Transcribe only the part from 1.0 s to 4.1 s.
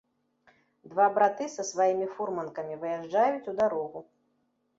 браты са сваімі фурманкамі выязджаюць у дарогу.